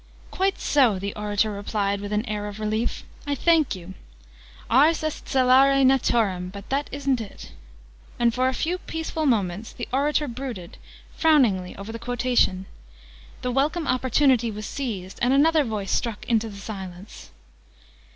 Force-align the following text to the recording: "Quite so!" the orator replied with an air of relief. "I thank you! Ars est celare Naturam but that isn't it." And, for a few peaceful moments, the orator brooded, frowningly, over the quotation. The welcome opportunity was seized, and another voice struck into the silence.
"Quite 0.31 0.57
so!" 0.59 0.97
the 0.97 1.13
orator 1.15 1.51
replied 1.51 2.01
with 2.01 2.11
an 2.11 2.25
air 2.25 2.47
of 2.47 2.59
relief. 2.59 3.03
"I 3.27 3.35
thank 3.35 3.75
you! 3.75 3.93
Ars 4.67 5.03
est 5.03 5.27
celare 5.31 5.85
Naturam 5.85 6.49
but 6.49 6.67
that 6.69 6.89
isn't 6.91 7.21
it." 7.21 7.51
And, 8.17 8.33
for 8.33 8.47
a 8.47 8.53
few 8.55 8.79
peaceful 8.79 9.27
moments, 9.27 9.71
the 9.71 9.87
orator 9.93 10.27
brooded, 10.27 10.79
frowningly, 11.15 11.75
over 11.75 11.91
the 11.91 11.99
quotation. 11.99 12.65
The 13.43 13.51
welcome 13.51 13.85
opportunity 13.87 14.49
was 14.49 14.65
seized, 14.65 15.19
and 15.21 15.33
another 15.35 15.63
voice 15.63 15.91
struck 15.91 16.25
into 16.25 16.49
the 16.49 16.57
silence. 16.57 17.29